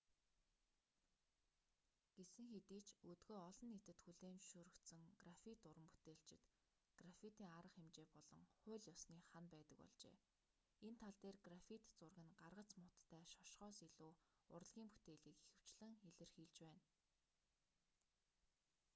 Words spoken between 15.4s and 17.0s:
ихэвчлэн илэрхийлж байна